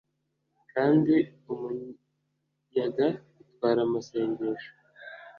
[0.71, 1.15] kandi
[1.53, 3.07] umuyaga
[3.41, 4.71] utwara amasengesho;